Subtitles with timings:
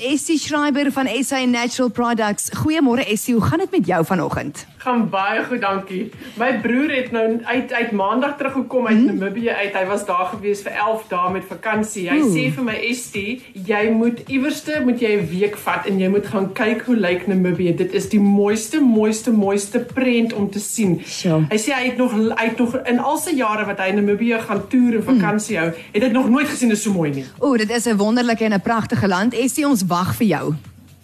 [0.00, 2.48] Essie Schreiber van SA Natural Products.
[2.56, 4.66] Goeiemôre Essie, hoe gaan dit met jou vanoggend?
[4.80, 6.06] Gaan baie goed, dankie.
[6.40, 9.18] My broer het nou uit uit Maandag teruggekom uit hmm?
[9.18, 9.74] Namibië uit.
[9.76, 12.06] Hy was daar gewees vir 11 dae met vakansie.
[12.08, 12.30] Hy Oeh.
[12.32, 16.26] sê vir my Estie, jy moet iewerste moet jy 'n week vat en jy moet
[16.26, 17.76] gaan kyk hoe lyk Namibië.
[17.76, 21.02] Dit is die mooiste, mooiste, mooiste prent om te sien.
[21.04, 21.44] Sure.
[21.50, 24.00] Hy sê hy het nog hy het nog in al sy jare wat hy in
[24.00, 25.68] Namibië gaan toer en vakansie hmm.
[25.68, 27.26] hou, het hy nog nooit gesien dit so mooi nie.
[27.38, 29.34] Ooh, dit is 'n wonderlike en 'n pragtige land.
[29.34, 30.44] Estie, ons wag vir jou.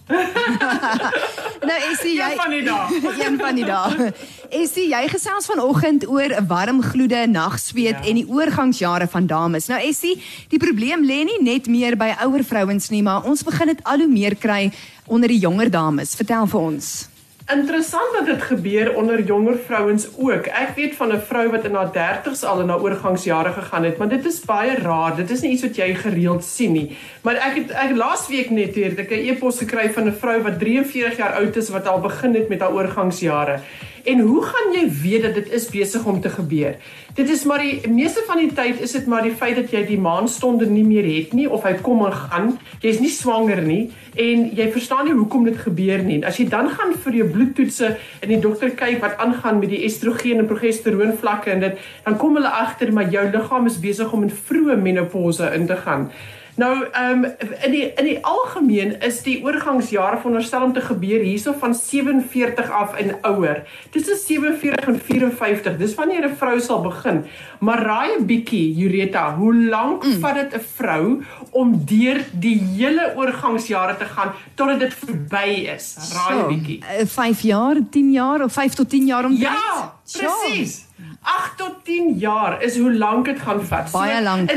[1.68, 3.00] nou Essie, jy een van die dae.
[3.24, 4.10] een van die dae.
[4.54, 8.04] Essie, jy gesels vanoggend oor 'n warm gloede, nagsweet ja.
[8.06, 9.66] en die oorgangsjare van dames.
[9.66, 13.74] Nou Essie, die probleem lê nie net meer by ouer vrouens nie, maar ons begin
[13.74, 14.70] dit al hoe meer kry
[15.06, 16.14] onder die jonger dames.
[16.14, 17.08] Vertel vir ons.
[17.46, 20.46] Interessant dat dit gebeur onder jonger vrouens ook.
[20.50, 23.96] Ek weet van 'n vrou wat in haar 30's al in haar oorgangsjare gegaan het,
[23.98, 25.16] maar dit is baie raar.
[25.16, 26.96] Dit is nie iets wat jy gereeld sien nie.
[27.22, 31.16] Maar ek het ek laasweek net hier 'n e-pos gekry van 'n vrou wat 43
[31.16, 33.60] jaar oud is wat al begin het met haar oorgangsjare.
[34.06, 36.76] En hoe gaan jy weet dat dit is besig om te gebeur?
[37.18, 39.82] Dit is maar die meeste van die tyd is dit maar die feit dat jy
[39.88, 42.52] die maanstonde nie meer het nie of hy kom en gaan.
[42.84, 46.20] Jy's nie swanger nie en jy verstaan nie hoekom dit gebeur nie.
[46.22, 49.82] As jy dan gaan vir jou bloedtoetse en die dokter kyk wat aangaan met die
[49.88, 54.14] estrogen en progesteroon vlakke en dit dan kom hulle agter maar jou liggaam is besig
[54.14, 56.10] om in vroeë menopouse in te gaan.
[56.56, 57.32] Nou ehm um,
[57.64, 62.70] in die in die algemeen is die oorgangsjare veronderstel om te gebeur hierso van 47
[62.70, 63.60] af en ouer.
[63.92, 65.76] Dis is 47 en 54.
[65.76, 67.24] Dis wanneer 'n vrou sal begin.
[67.60, 70.20] Maar raai 'n bietjie, Jureta, hoe lank mm.
[70.20, 75.96] vat dit 'n vrou om deur die hele oorgangsjare te gaan totdat dit verby is?
[76.12, 76.82] Raai 'n bietjie.
[77.06, 80.84] 5 so, jaar, 10 jaar of 5 tot 10 jaar om Ja, presies.
[81.20, 83.90] 8 tot 10 jaar is hoe lank dit gaan vat.
[83.90, 84.50] Baie lank.
[84.50, 84.56] So,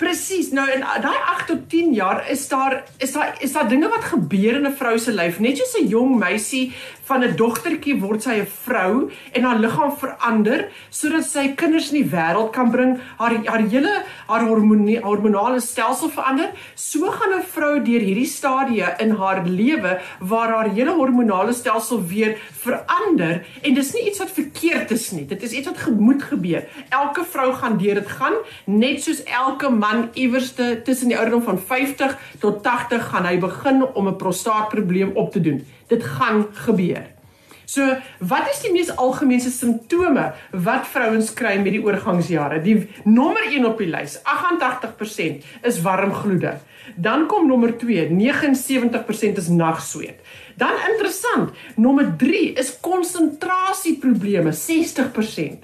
[0.00, 0.48] Presies.
[0.56, 4.04] Nou in daai 8 tot 10 jaar is daar is daar is daar dinge wat
[4.14, 5.38] gebeur in 'n vrou se lyf.
[5.40, 6.72] Net soos 'n jong meisie
[7.04, 12.02] van 'n dogtertjie word sy 'n vrou en haar liggaam verander sodat sy kinders in
[12.02, 13.00] die wêreld kan bring.
[13.18, 16.50] Haar haar hele haar hormone hormonale stelsel verander.
[16.74, 22.06] So gaan 'n vrou deur hierdie stadie in haar lewe waar haar hele hormonale stelsel
[22.06, 25.26] weer verander en dis nie iets wat verkeerd is nie.
[25.26, 26.64] Dit is iets wat moet gebeur.
[26.88, 28.34] Elke vrou gaan deur dit gaan,
[28.64, 33.38] net soos elke man man iewerste tussen die ouderdom van 50 tot 80 gaan hy
[33.38, 35.64] begin om 'n prostaatprobleem op te doen.
[35.88, 37.06] Dit gaan gebeur.
[37.64, 42.62] So, wat is die mees algemene simptome wat vrouens kry met die oorgangsjare?
[42.62, 46.58] Die nommer 1 op die lys, 88% is warm gloede.
[46.96, 50.18] Dan kom nommer 2, 79% is nagsweet.
[50.56, 55.62] Dan interessant, nommer 3 is konsentrasieprobleme, 60%.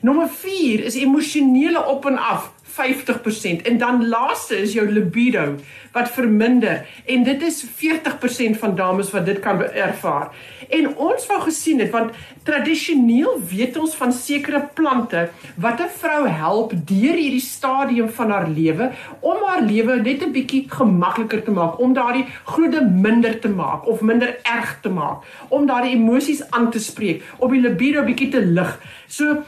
[0.00, 5.56] Nommer 4 is emosionele op en af 50% en dan laaste is jou libido
[5.92, 10.30] wat verminder en dit is 40% van dames wat dit kan ervaar.
[10.68, 12.14] En ons wou gesien het want
[12.46, 18.48] tradisioneel weet ons van sekere plante wat 'n vrou help deur hierdie stadium van haar
[18.48, 23.48] lewe om haar lewe net 'n bietjie gemakliker te maak, om daardie gloede minder te
[23.48, 28.04] maak of minder erg te maak, om daardie emosies aan te spreek, om die libido
[28.04, 28.78] bietjie te lig.
[29.06, 29.42] So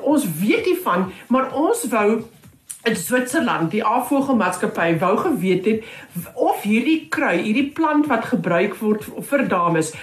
[0.00, 2.24] ons weet hiervan, maar ons wou
[2.84, 5.84] in Switserland die afvoermaatskappy wou geweet het
[6.34, 9.94] of hierdie krui, hierdie plant wat gebruik word vir dames,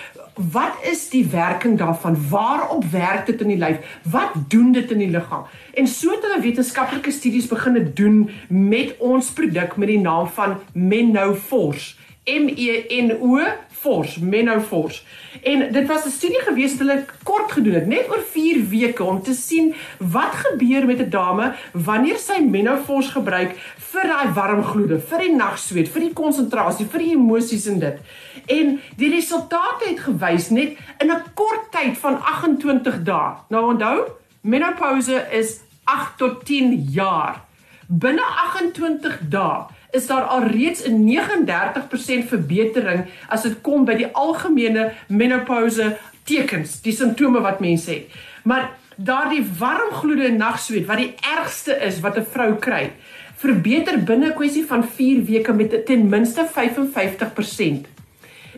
[0.52, 2.18] wat is die werking daarvan?
[2.30, 4.00] Waarop werk dit in die lyf?
[4.10, 5.46] Wat doen dit in die liggaam?
[5.78, 10.58] En so het hulle wetenskaplike studies begin doen met ons produk met die naam van
[10.74, 12.01] Menopause.
[12.26, 13.40] M E N O
[13.70, 15.02] Force, Menopause.
[15.44, 19.04] En dit was 'n studie gewees wat hulle kort gedoen het, net oor 4 weke
[19.04, 24.64] om te sien wat gebeur met 'n dame wanneer sy Menopause gebruik vir daai warm
[24.64, 27.98] gloede, vir die nagsweet, vir die konsentrasie, vir die emosies en dit.
[28.46, 33.36] En die resultate het gewys net in 'n kort tyd van 28 dae.
[33.50, 34.08] Nou onthou,
[34.42, 37.42] menopause is 8 tot 10 jaar.
[37.88, 44.92] Binne 28 dae is daar alreeds 'n 39% verbetering as dit kom by die algemene
[45.08, 48.06] menopouse tekens, die simptome wat mense het.
[48.44, 52.92] Maar daardie warm gloede nagsweet wat die ergste is wat 'n vrou kry,
[53.36, 57.88] verbeter binne 'n kwessie van 4 weke met ten minste 55%.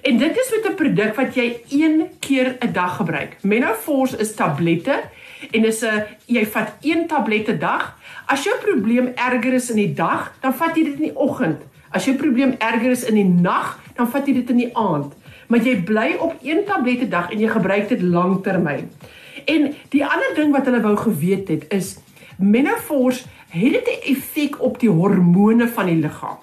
[0.02, 3.38] En dit is met 'n produk wat jy een keer 'n dag gebruik.
[3.42, 5.04] Menopause is tablette
[5.52, 7.98] en is 'n jy vat een tablet 'n dag.
[8.26, 11.62] As jou probleem erger is in die dag, dan vat jy dit in die oggend.
[11.92, 15.14] As jou probleem erger is in die nag, dan vat jy dit in die aand.
[15.48, 18.90] Maar jy bly op een tablet 'n dag en jy gebruik dit lanktermyn.
[19.46, 21.98] En die ander ding wat hulle wou geweet het is
[22.38, 26.38] menopause het dit 'n effek op die hormone van die liggaam.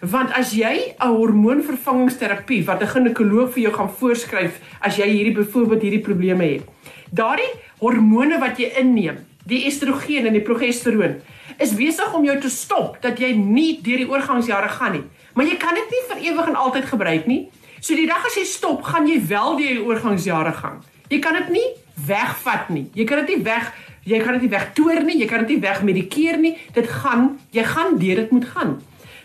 [0.00, 5.34] Want as jy 'n hormoonvervangingsterapie wat 'n ginekoloog vir jou gaan voorskryf as jy hierdie
[5.34, 6.62] byvoorbeeld hierdie probleme het.
[7.10, 11.20] Daardie hormone wat jy inneem, die estrogen en die progesteroon,
[11.58, 15.04] is besig om jou te stop dat jy nie deur die oorgangsjare gaan nie.
[15.34, 17.50] Maar jy kan dit nie vir ewig en altyd gebruik nie.
[17.80, 20.82] So die dag as jy stop, gaan jy wel deur die oorgangsjare gaan.
[21.08, 21.68] Jy kan dit nie
[22.06, 22.90] wegvat nie.
[22.94, 23.72] Jy kan dit nie weg
[24.08, 26.56] jy kan dit nie wegtoer nie, jy kan dit nie wegmedikeer nie.
[26.72, 28.78] Dit gaan, jy gaan deur dit moet gaan.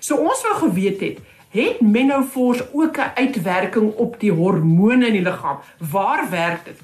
[0.04, 1.20] So ons wou geweet het,
[1.54, 5.60] het menopause ook 'n uitwerking op die hormone in die liggaam?
[5.92, 6.80] Waar werk dit?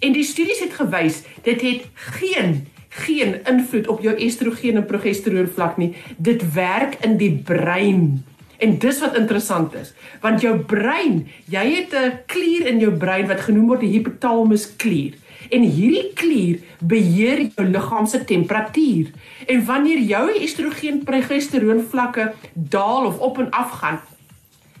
[0.00, 5.48] En die studies het gewys dit het geen geen invloed op jou estrogen en progesteroon
[5.48, 5.94] vlak nie.
[6.16, 8.24] Dit werk in die brein.
[8.58, 13.26] En dis wat interessant is, want jou brein, jy het 'n klier in jou brein
[13.26, 15.14] wat genoem word die hypothalamus klier.
[15.52, 19.12] En hierdie klier beheer jou liggaam se temperatuur.
[19.46, 24.00] En wanneer jou estrogen progesteroon vlakke daal of op en af gaan,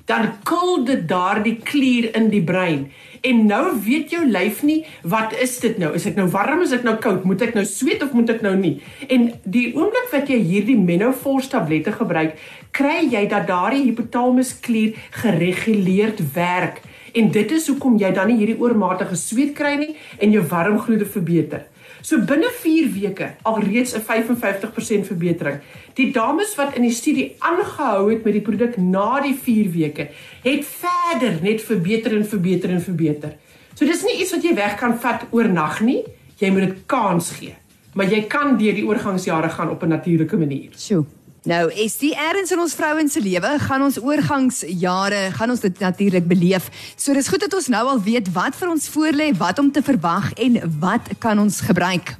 [0.04, 2.88] dan koel dit daardie klier in die brein.
[3.22, 5.92] En nou weet jou lyf nie wat is dit nou?
[5.94, 7.22] Is ek nou warm, is ek nou koud?
[7.28, 8.74] Moet ek nou sweet of moet ek nou nie?
[9.06, 12.34] En die oomblik wat jy hierdie menopause tablette gebruik,
[12.74, 16.82] kry jy dat daardie hypothalamus klier gereguleerd werk.
[17.12, 21.06] En dit is hoekom jy dan nie hierdie oormatige sweet kry nie en jou warmgloede
[21.06, 21.66] verbeter.
[22.02, 25.60] So binne 4 weke alreeds 'n 55% verbetering.
[25.94, 30.08] Die dames wat in die studie aangehou het met die produk na die 4 weke,
[30.42, 33.36] het verder net verbeter en verbeter en verbeter.
[33.74, 36.02] So dis nie iets wat jy weg kan vat oornag nie.
[36.38, 37.54] Jy moet dit kans gee.
[37.94, 40.70] Maar jy kan deur die oorgangsjare gaan op 'n natuurlike manier.
[40.76, 41.04] Sjoe.
[41.42, 45.80] Nou, is die erns in ons vrouens se lewe, gaan ons oorgangsjare, gaan ons dit
[45.82, 46.68] natuurlik beleef.
[46.94, 49.82] So dis goed dat ons nou al weet wat vir ons voorlê, wat om te
[49.82, 52.14] verwag en wat kan ons gebruik.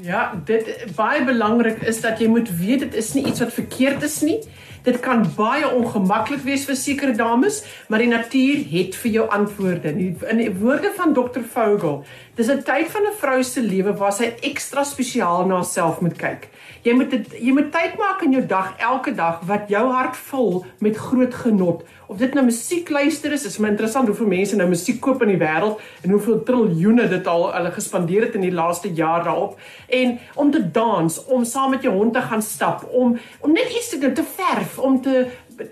[0.00, 4.08] Ja, dit baie belangrik is dat jy moet weet dit is nie iets wat verkeerd
[4.08, 4.40] is nie.
[4.86, 7.56] Dit kan baie ongemaklik wees vir sekere dames,
[7.90, 9.90] maar die natuur het vir jou antwoorde.
[10.30, 11.42] In die woorde van Dr.
[11.42, 12.04] Vogel,
[12.38, 16.16] dis 'n tyd van 'n vrou se lewe waar sy ekstra spesiaal na haarself moet
[16.16, 16.48] kyk.
[16.82, 20.16] Jy moet dit jy moet tyd maak in jou dag elke dag wat jou hart
[20.16, 21.82] vul met groot genot.
[22.06, 25.32] Of dit nou musiek luister is, is my interessant hoeveel mense nou musiek koop in
[25.34, 29.58] die wêreld en hoeveel triljoene dit al hulle gespandeer het in die laaste jaar daarop.
[29.88, 33.72] En om te dans, om saam met jou hond te gaan stap, om om net
[33.74, 35.26] iets te doen, te verf, om te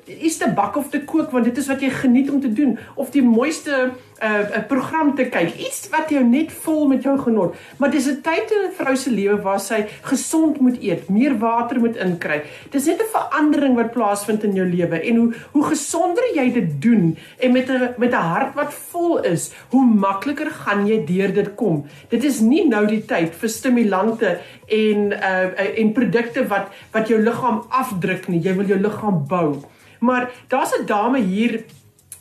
[0.06, 2.78] iets te bak of te kook want dit is wat jy geniet om te doen.
[2.94, 7.02] Of die mooiste 'n uh, uh, program te kyk iets wat jou net vol met
[7.02, 7.56] jou genot.
[7.76, 11.38] Maar dis 'n tyd in 'n vrou se lewe waar sy gesond moet eet meer
[11.38, 12.42] water moet inkry.
[12.70, 16.82] Dis net 'n verandering wat plaasvind in jou lewe en hoe hoe gesonder jy dit
[16.82, 21.32] doen en met 'n met 'n hart wat vol is hoe makliker gaan jy deur
[21.32, 21.84] dit kom.
[22.08, 24.38] Dit is nie nou die tyd vir stimulante
[24.68, 28.40] en uh en produkte wat wat jou liggaam afdruk nie.
[28.40, 29.62] Jy wil jou liggaam bou.
[30.00, 31.64] Maar daar's 'n dame hier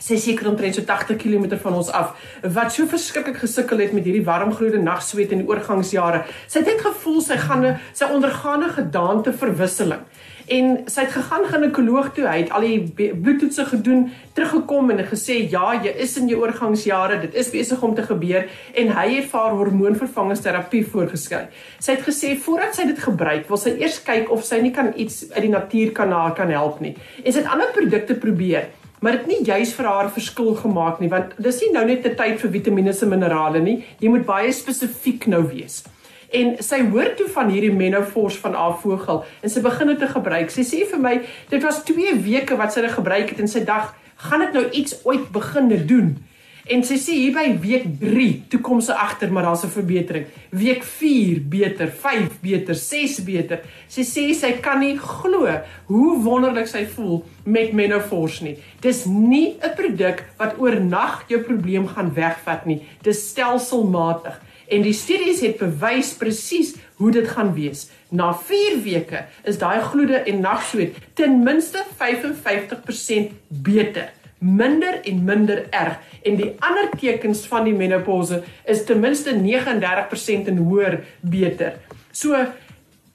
[0.04, 2.18] sy seker omtrent so 80 km van ons af
[2.56, 6.26] wat so verskriklik gesukkel het met hierdie warmgloede nagsweet in die oorgangsjare.
[6.48, 10.04] Sy het net gevoel sy gaan 'n sy ondergaande gedaante verwisseling.
[10.48, 15.38] En sy het gegaan ginekoloog toe, hy het al die bloedtoetse gedoen, teruggekom en gesê
[15.50, 19.30] ja, jy is in jou oorgangsjare, dit is besig om te gebeur en hy het
[19.32, 21.48] vir haar hormoonvervangingsterapie voorgeskryf.
[21.80, 24.92] Sy het gesê voordat sy dit gebruik, wil sy eers kyk of sy nie kan
[24.96, 26.98] iets uit die natuur kan haar kan help nie.
[27.24, 28.68] En sy het ander produkte probeer
[29.04, 32.16] maar dit nie juis vir haar verskil gemaak nie want dis nie nou net 'n
[32.16, 33.84] tyd vir vitamiene en minerale nie.
[34.00, 35.84] Jy moet baie spesifiek nou wees.
[36.32, 40.08] En sy hoor toe van hierdie menopause van haar vogel en sy begin dit te
[40.08, 40.50] gebruik.
[40.50, 43.64] Sy sê vir my dit was 2 weke wat sy dit gebruik het en sy
[43.64, 46.18] dag gaan dit nou iets ooit begin doen
[46.64, 50.26] En sy sê hier by week 3, toe kom sy agter maar daar's 'n verbetering.
[50.50, 53.60] Week 4 beter, 5 beter, 6 beter.
[53.88, 55.44] Sy sê sy kan nie glo
[55.88, 58.58] hoe wonderlik sy voel met menopause nie.
[58.80, 62.82] Dis nie 'n produk wat oornag jou probleem gaan wegvat nie.
[63.02, 64.40] Dis stelselmatig.
[64.70, 67.90] En die studies het bewys presies hoe dit gaan wees.
[68.10, 75.64] Na 4 weke is daai gloede en nagsweet ten minste 55% beter minder en minder
[75.72, 81.80] erg en die ander tekens van die menopouse is ten minste 39% en hoër beter.
[82.12, 82.36] So